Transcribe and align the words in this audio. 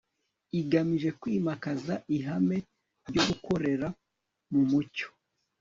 igamije 0.59 1.09
kwimakaza 1.19 1.93
ihame 2.17 2.57
ryo 3.07 3.21
gukorera 3.29 3.87
mu 4.51 4.61
mucyo 4.69 5.07